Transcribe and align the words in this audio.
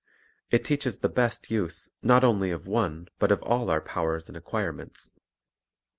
It 0.49 0.65
teaches 0.65 0.97
the 0.97 1.09
best 1.09 1.51
use 1.51 1.87
not 2.01 2.23
only 2.23 2.49
of 2.49 2.65
one 2.65 3.07
but 3.19 3.31
of 3.31 3.43
all 3.43 3.69
our 3.69 3.81
powers 3.81 4.29
and 4.29 4.35
acquirements. 4.35 5.13